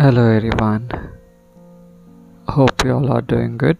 [0.00, 0.84] Hello everyone.
[2.48, 3.78] Hope you all are doing good.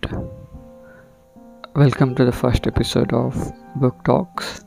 [1.74, 3.34] Welcome to the first episode of
[3.76, 4.62] Book Talks.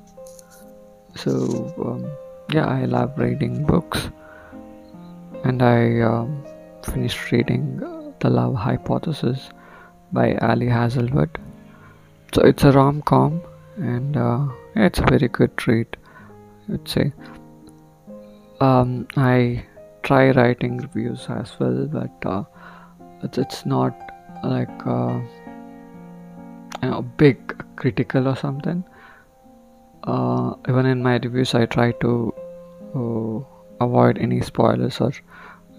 [1.16, 1.34] So,
[1.86, 2.08] um,
[2.52, 4.10] yeah, I love reading books,
[5.44, 6.44] and I um,
[6.92, 7.78] finished reading
[8.22, 9.52] The Love Hypothesis
[10.12, 11.38] by Ali Hazelwood.
[12.34, 13.44] So, it's a rom com,
[13.76, 15.98] and uh, it's a very good read,
[16.68, 17.14] I would say.
[18.60, 19.66] Um, I
[20.04, 22.44] try writing reviews as well, but uh,
[23.24, 23.96] it's, it's not
[24.44, 25.20] like uh,
[26.82, 27.38] you know, big
[27.76, 28.84] critical or something.
[30.04, 32.34] Uh, even in my reviews, I try to
[32.94, 35.14] uh, avoid any spoilers or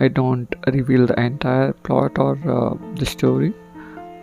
[0.00, 3.52] I don't reveal the entire plot or uh, the story.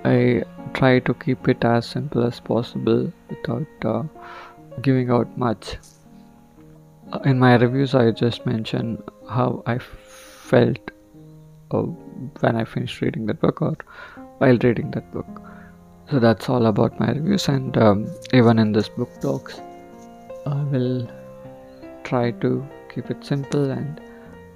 [0.04, 4.10] I try to keep it as simple as possible without
[4.82, 5.78] giving out much.
[7.26, 10.92] In my reviews, I just mention how I felt
[11.72, 11.84] uh,
[12.44, 13.76] when I finished reading that book or
[14.40, 15.42] while reading that book.
[16.10, 19.62] So that's all about my reviews, and um, even in this book talks,
[20.46, 21.08] I will
[22.04, 24.02] try to keep it simple and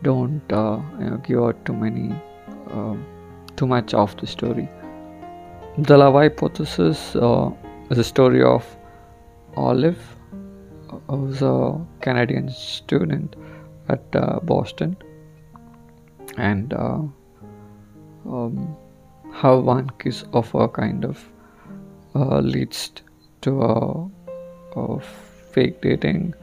[0.03, 2.13] don't uh, you know, give out too many,
[2.71, 3.05] um,
[3.55, 4.67] too much of the story.
[5.77, 7.51] The love hypothesis uh,
[7.89, 8.65] is a story of
[9.55, 10.03] Olive,
[11.09, 13.35] who's a Canadian student
[13.89, 14.97] at uh, Boston,
[16.37, 17.01] and uh,
[18.25, 18.75] um,
[19.31, 21.23] how one kiss of a kind of
[22.15, 22.91] uh, leads
[23.41, 24.09] to a,
[24.75, 24.99] a
[25.51, 26.33] fake dating,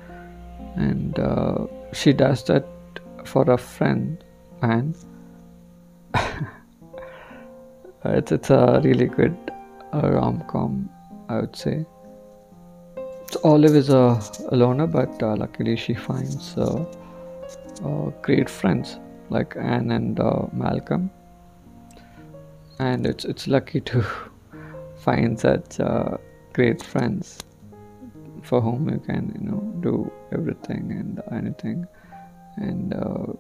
[0.76, 2.66] and uh, she does that
[3.24, 4.22] for a friend,
[4.62, 4.96] and
[8.04, 9.36] it's it's a really good
[9.92, 10.90] uh, rom com,
[11.28, 11.86] I would say.
[13.30, 16.54] So Olive is a, a loner, but uh, luckily she finds
[18.22, 18.98] great friends
[19.30, 21.10] like Anne and uh, Malcolm,
[22.78, 24.04] and it's it's lucky to
[24.96, 26.16] find such uh,
[26.52, 27.38] great friends
[28.42, 31.86] for whom you can you know do everything and anything.
[32.56, 33.32] And uh,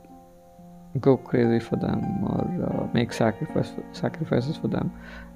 [1.00, 4.90] go crazy for them or uh, make sacrifice sacrifices for them.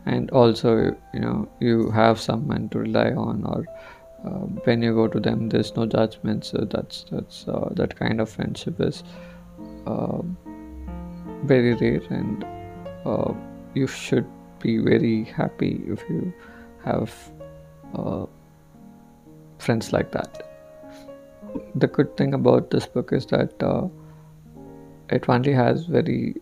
[0.06, 3.64] And also you know you have someone to rely on or
[4.24, 8.20] uh, when you go to them there's no judgment so that's that's uh, that kind
[8.20, 9.02] of friendship is
[9.86, 10.20] uh,
[11.44, 12.44] very rare and
[13.04, 13.32] uh,
[13.74, 14.26] you should
[14.60, 16.32] be very happy if you
[16.84, 17.12] have
[17.94, 18.26] uh,
[19.58, 20.42] friends like that.
[21.74, 23.88] The good thing about this book is that uh,
[25.10, 26.34] it only has very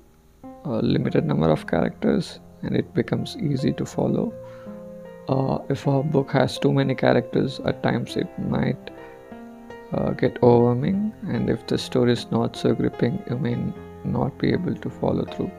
[0.64, 4.32] uh, limited number of characters and it becomes easy to follow
[5.28, 8.90] uh, if a book has too many characters at times it might
[9.92, 13.56] uh, get overwhelming and if the story is not so gripping you may
[14.04, 15.50] not be able to follow through.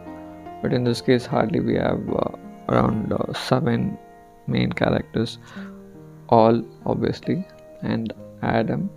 [0.61, 2.31] But in this case hardly we have uh,
[2.69, 3.97] around uh, seven
[4.47, 5.39] main characters.
[6.29, 7.45] Olive obviously
[7.81, 8.89] and adam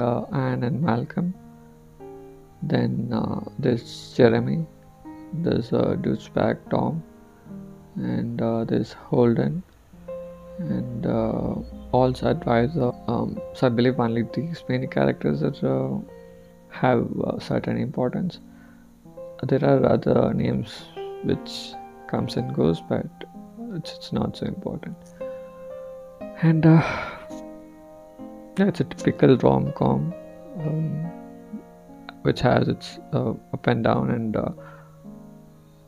[0.00, 1.34] uh, anne and malcolm.
[2.62, 4.66] Then uh, there's jeremy
[5.32, 7.02] there's uh, douchebag tom
[7.96, 9.62] and there's holden
[10.58, 11.54] and uh,
[11.92, 15.98] also advisor um, so i believe only these many characters that uh,
[16.72, 18.40] have uh, certain importance.
[19.42, 20.84] There are other names
[21.24, 21.72] which
[22.08, 23.06] comes and goes but
[23.74, 24.96] it's, it's not so important.
[26.42, 26.82] And uh,
[28.56, 30.14] it's a typical rom-com
[30.58, 31.10] um,
[32.22, 34.50] which has its uh, up and down and uh,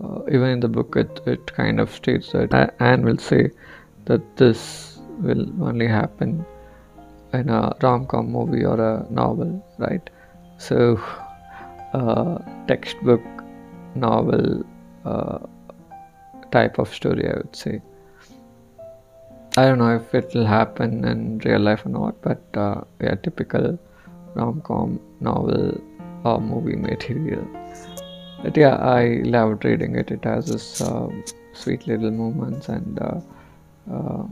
[0.02, 3.50] uh, even in the book it, it kind of states that anne will say
[4.06, 6.44] that this will only happen
[7.32, 10.08] in a rom-com movie or a novel right?
[10.58, 11.00] So
[11.92, 13.22] uh, textbook
[13.94, 14.64] novel
[15.04, 15.38] uh,
[16.50, 17.80] type of story i would say.
[19.56, 23.14] I don't know if it will happen in real life or not but uh, yeah
[23.14, 23.78] typical
[24.34, 25.80] rom-com novel
[26.24, 27.46] or movie material.
[28.42, 30.10] But yeah i loved reading it.
[30.10, 32.98] It has this um, sweet little moments and
[33.90, 34.24] uh,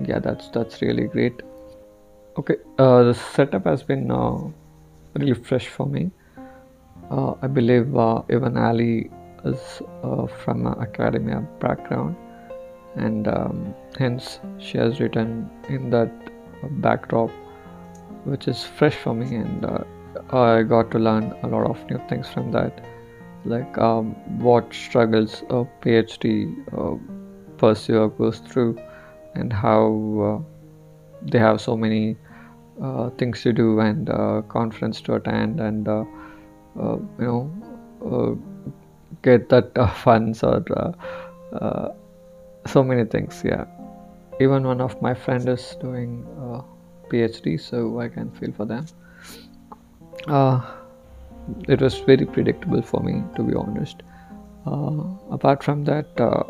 [0.00, 1.42] yeah that's that's really great.
[2.38, 4.38] Okay uh, the setup has been uh,
[5.14, 6.10] really fresh for me.
[7.10, 9.10] Uh, i believe uh, even ali
[9.44, 12.16] is uh, from an academia background
[12.96, 16.10] and um, hence she has written in that
[16.80, 17.30] backdrop
[18.24, 19.66] which is fresh for me and
[20.30, 22.84] i got to learn a lot of new things from that.
[23.44, 26.24] Like um, what struggles a phd
[27.58, 28.78] pursuer goes through
[29.34, 29.82] and how
[30.20, 32.16] uh, they have so many
[32.82, 38.38] uh, things to do and uh, conference to attend and you know
[39.22, 39.72] get that
[40.04, 40.62] funds or
[42.66, 43.64] so many things yeah.
[44.40, 46.26] Even one of my friend is doing
[47.10, 48.84] phd so i can feel for them.
[50.26, 50.60] Uh,
[51.68, 54.02] it was very predictable for me to be honest.
[54.66, 56.42] Uh, apart from that uh,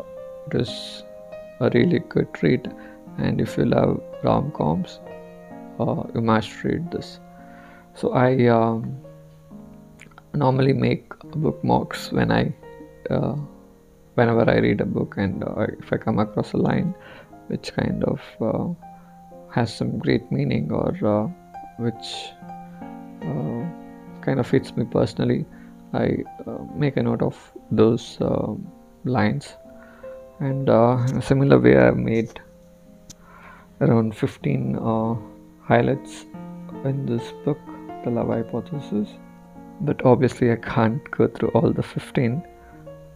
[0.47, 1.03] it was
[1.59, 2.73] a really good read.
[3.17, 4.99] And if you love rom-coms
[5.79, 7.19] uh, you must read this.
[7.95, 8.97] So i um,
[10.33, 12.53] normally make bookmarks when i
[13.09, 13.35] uh,
[14.15, 15.15] whenever i read a book.
[15.17, 16.93] And uh, if i come across a line
[17.47, 18.67] which kind of uh,
[19.51, 21.27] has some great meaning or uh,
[21.77, 22.31] which
[23.21, 23.61] uh,
[24.21, 25.45] kind of fits me personally
[25.93, 26.17] i
[26.75, 27.37] make a note of
[27.71, 28.17] those
[29.03, 29.55] lines
[30.39, 32.41] and a similar way i made
[33.81, 34.75] around 15
[35.67, 36.25] highlights
[36.83, 37.59] in this book
[38.05, 39.09] the love hypothesis.
[39.81, 42.43] But obviously I can't go through all the 15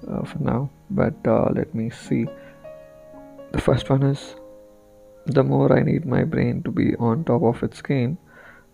[0.08, 0.70] uh, for now.
[0.90, 2.26] But uh, let me see.
[3.52, 4.36] The first one is
[5.26, 8.18] the more I need my brain to be on top of its game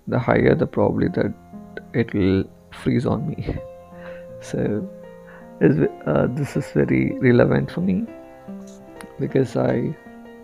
[0.07, 1.33] the higher the probability that
[1.93, 3.57] it will freeze on me.
[4.41, 4.87] So
[5.61, 8.05] uh, this is very relevant for me
[9.19, 9.95] because I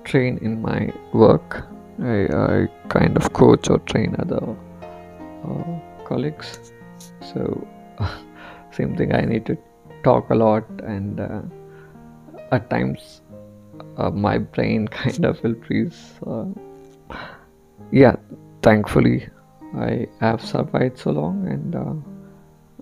[0.04, 1.66] train in my work.
[2.02, 4.56] I, I kind of coach or train other
[5.44, 6.72] uh, colleagues.
[7.34, 7.68] So
[8.72, 9.58] same thing i need to
[10.04, 10.64] talk a lot
[10.96, 11.42] and uh,
[12.52, 13.22] at times
[13.98, 16.14] uh, my brain kind of will freeze.
[17.92, 18.16] Yeah
[18.62, 19.28] thankfully
[19.76, 21.94] i have survived so long and uh,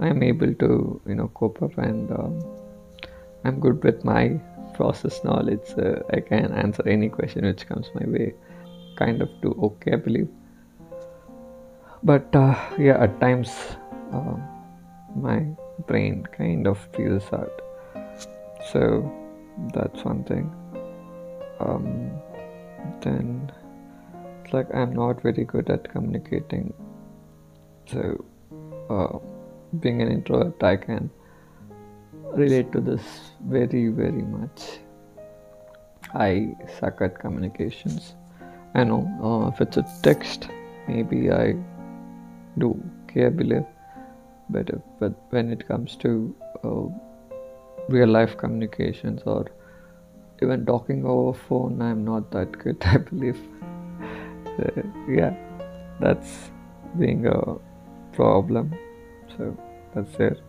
[0.05, 2.33] i'm able to you know cope up and um,
[3.45, 4.39] i'm good with my
[4.79, 8.27] process knowledge uh, i can answer any question which comes my way
[9.01, 10.29] kind of do okay i believe
[12.11, 13.51] but uh, yeah at times
[14.11, 14.41] um,
[15.15, 15.45] my
[15.87, 17.61] brain kind of feels out.
[18.71, 19.11] So
[19.73, 20.51] that's one thing.
[21.59, 22.11] Um,
[23.01, 23.51] then
[24.43, 26.73] it's like I'm not very good at communicating.
[27.87, 28.25] So
[28.89, 29.19] uh,
[29.79, 31.09] being an introvert, I can
[32.33, 33.01] relate to this
[33.47, 34.79] very, very much.
[36.13, 38.15] I suck at communications.
[38.75, 40.47] I know uh, if it's a text,
[40.87, 41.55] maybe I
[42.57, 43.65] do care, believe
[44.49, 46.85] but but when it comes to uh,
[47.87, 49.45] real life communications or
[50.41, 53.39] even talking over phone i'm not that good i believe
[55.07, 55.33] yeah
[55.99, 56.51] that's
[56.99, 57.39] being a
[58.13, 58.73] problem
[59.37, 59.55] so
[59.93, 60.41] that's it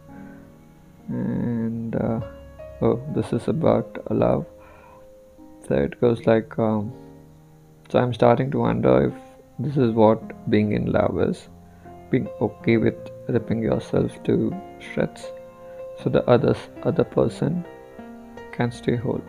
[1.92, 2.26] and uh,
[2.82, 4.46] oh this is about love.
[5.66, 6.92] So it goes like um,
[7.88, 9.14] so i'm starting to wonder if
[9.58, 11.48] this is what being in love is.
[12.10, 15.26] Being okay with ripping yourself to shreds
[16.02, 17.64] so the other other person
[18.52, 19.22] can stay whole.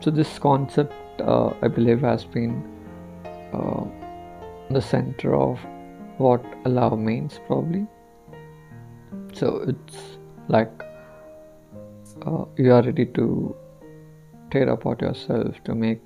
[0.00, 2.62] So this concept uh, i believe has been
[3.52, 3.84] uh,
[4.70, 5.58] the center of
[6.18, 7.86] what love means probably.
[9.32, 10.18] So it's
[10.48, 10.89] like
[12.26, 13.56] uh, you are ready to
[14.50, 16.02] tear apart yourself to make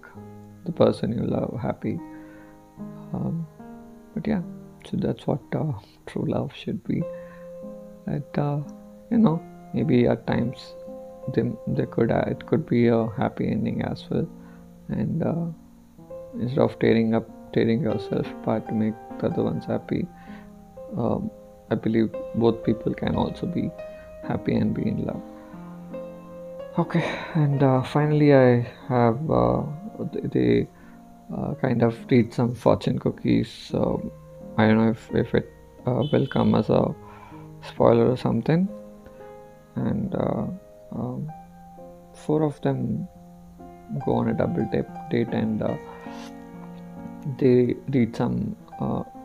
[0.65, 1.99] the person you love happy.
[3.13, 3.47] Um,
[4.15, 4.43] but yeah
[4.87, 5.73] so that's what uh,
[6.07, 7.03] true love should be.
[8.07, 8.61] That uh,
[9.11, 9.43] you know
[9.73, 10.75] maybe at times
[11.35, 14.29] they, they could uh, it could be a happy ending as well.
[14.89, 15.47] And uh,
[16.41, 20.07] instead of tearing up tearing yourself apart to make the other ones happy
[20.99, 21.31] um,
[21.71, 23.71] i believe both people can also be
[24.27, 25.23] happy and be in love
[26.79, 27.05] okay
[27.35, 29.63] and uh, finally i have uh,
[30.33, 30.67] they
[31.37, 34.11] uh, kind of read some fortune cookies um,
[34.57, 35.53] I don't know if, if it
[35.87, 36.95] uh, will come as a
[37.63, 38.69] spoiler or something.
[39.75, 40.47] And uh,
[40.93, 41.31] um,
[42.15, 43.09] four of them
[44.07, 45.77] go on a double date, date and uh,
[47.39, 48.57] they read some,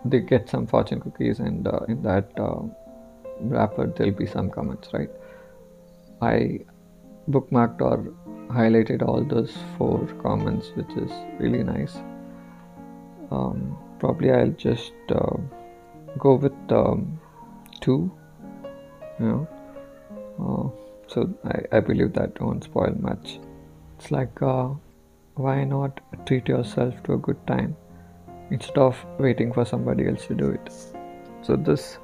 [0.05, 2.31] they get some fortune cookies, and in that
[3.41, 5.09] wrapper there'll be some comments, right?
[6.21, 6.61] I
[7.29, 8.13] bookmarked or
[8.49, 11.97] highlighted all those four comments, which is really nice.
[13.31, 15.37] Um, probably I'll just uh,
[16.17, 17.19] go with um,
[17.81, 18.11] two
[19.19, 19.47] you know?
[20.39, 20.69] Uh,
[21.07, 23.39] so I, I believe that won't spoil much.
[23.97, 24.69] It's like uh,
[25.35, 27.75] why not treat yourself to a good time
[28.51, 30.73] instead of waiting for somebody else to do it?
[31.41, 31.97] So this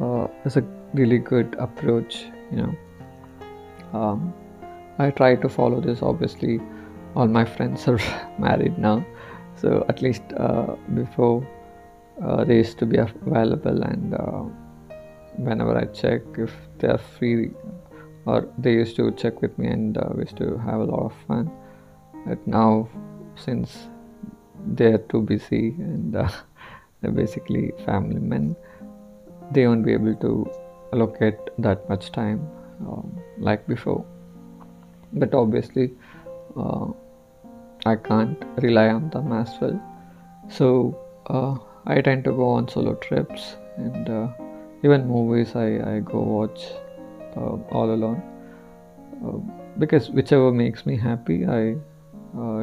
[0.00, 0.64] uh, is a
[0.94, 2.76] really good approach you know
[3.92, 4.32] um,
[4.98, 6.60] i try to follow this obviously.
[7.14, 7.98] All my friends are
[8.38, 9.04] married now.
[9.56, 11.46] So at least uh, before
[12.22, 14.44] uh, they used to be available and uh,
[15.36, 17.50] whenever i check if they're free
[18.26, 21.04] or they used to check with me and uh, we used to have a lot
[21.06, 21.50] of fun.
[22.26, 22.88] But now
[23.36, 23.88] since
[24.66, 26.28] they're too busy and uh,
[27.00, 28.56] they're basically family men
[29.52, 30.50] they won't be able to
[30.92, 32.48] allocate that much time
[32.80, 34.04] um, like before.
[35.12, 35.92] But obviously
[36.56, 36.86] uh,
[37.84, 39.80] i can't rely on them as well.
[40.48, 41.56] So uh,
[41.86, 44.28] i tend to go on solo trips and uh,
[44.82, 46.64] even movies I, I go watch
[47.36, 48.22] uh, all alone.
[49.24, 49.38] Uh,
[49.78, 51.76] because whichever makes me happy i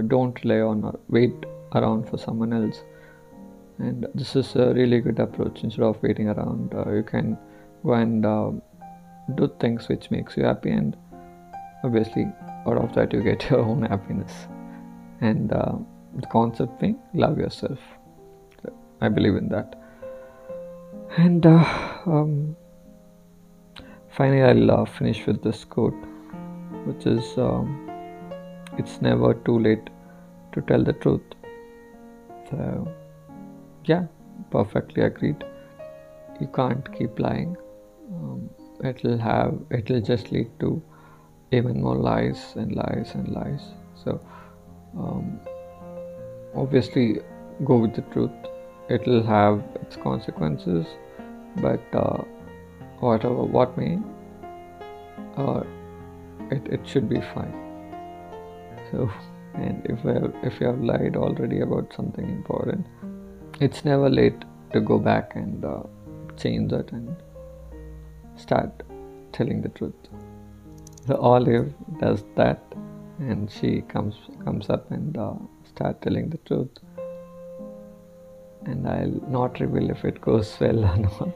[0.08, 1.34] don't rely on or wait
[1.74, 2.84] around for someone else.
[3.80, 5.64] And this is a really good approach.
[5.64, 7.38] Instead of waiting around you can
[7.84, 8.24] go and
[9.36, 10.98] do things which makes you happy and
[11.84, 12.26] obviously
[12.68, 14.34] out of that you get your own happiness.
[15.22, 15.76] And uh,
[16.16, 17.80] the concept being love yourself.
[19.02, 19.76] I believe in that.
[21.18, 21.64] And uh,
[22.06, 22.56] um,
[24.10, 26.02] finally i'll uh, finish with this quote
[26.86, 27.90] which is um,
[28.78, 29.90] it's never too late
[30.54, 31.22] to tell the truth.
[32.50, 32.92] So
[33.86, 34.06] yeah
[34.52, 35.44] perfectly agreed.
[36.40, 37.56] You can't keep lying.
[38.12, 38.50] Um,
[38.84, 40.82] it'll have it'll just lead to
[41.52, 43.62] even more lies and lies and lies.
[44.04, 44.20] So
[44.98, 45.40] um,
[46.56, 47.20] obviously
[47.66, 48.32] go with the truth.
[48.90, 50.86] It'll have its consequences
[51.62, 52.24] but uh,
[53.00, 54.00] whatever what may
[55.38, 55.62] uh,
[56.52, 57.54] it, it should be fine.
[58.92, 59.10] So
[59.56, 62.86] and if I, if you have lied already about something important
[63.60, 65.84] it's never late to go back and uh,
[66.38, 67.16] change it and
[68.36, 68.84] start
[69.32, 69.94] telling the truth.
[71.08, 72.62] So Olive does that,
[73.20, 75.34] and she comes comes up and uh,
[75.66, 76.70] start telling the truth.
[78.66, 81.36] And I'll not reveal if it goes well or not.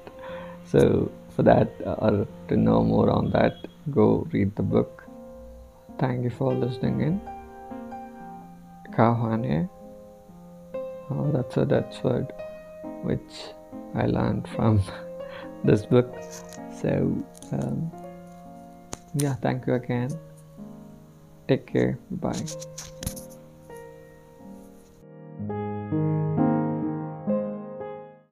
[0.66, 5.04] So for that, or to know more on that, go read the book.
[6.00, 7.22] Thank you for listening in.
[8.92, 9.70] Kahane.
[11.10, 12.34] Oh, that's a Dutch word,
[13.04, 13.54] which
[13.96, 14.82] I learned from
[15.63, 16.13] this book.
[16.81, 17.91] So, um,
[19.15, 20.12] yeah, thank you again.
[21.48, 21.98] Take care.
[22.12, 22.46] Bye.